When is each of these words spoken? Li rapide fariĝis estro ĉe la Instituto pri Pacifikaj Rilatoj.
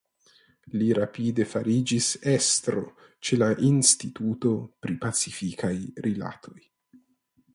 Li 0.81 0.85
rapide 0.99 1.43
fariĝis 1.49 2.07
estro 2.31 2.83
ĉe 3.29 3.39
la 3.43 3.51
Instituto 3.69 4.55
pri 4.85 4.97
Pacifikaj 5.07 5.73
Rilatoj. 6.09 6.59